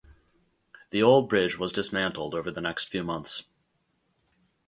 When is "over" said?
2.33-2.49